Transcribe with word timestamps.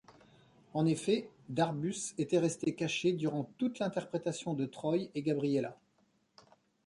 En 0.73 0.87
effet, 0.87 1.29
Darbus 1.49 2.15
était 2.17 2.39
restée 2.39 2.73
cachée 2.73 3.11
durant 3.13 3.43
toute 3.59 3.77
l'interpretation 3.77 4.55
de 4.55 4.65
Troy 4.65 4.97
et 5.13 5.21
Gabriella. 5.21 5.77